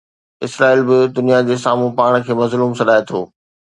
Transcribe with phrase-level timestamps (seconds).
[0.45, 3.19] اسرائيل به دنيا جي سامهون پاڻ کي مظلوم سڏائي ٿو.